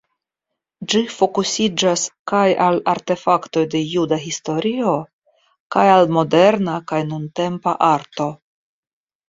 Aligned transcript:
Ĝi 0.93 1.01
fokusiĝas 1.15 2.05
kaj 2.31 2.47
al 2.69 2.79
artefaktoj 2.95 3.63
de 3.75 3.83
juda 3.91 4.19
historio 4.25 4.95
kaj 5.77 5.87
al 5.99 6.09
moderna 6.19 6.81
kaj 6.95 7.05
nuntempa 7.15 7.79
arto. 7.93 8.31